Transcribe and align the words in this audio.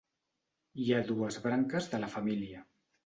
Hi 0.83 0.87
ha 0.95 1.01
dues 1.11 1.37
branques 1.45 1.91
de 1.95 2.01
la 2.05 2.13
família. 2.15 2.69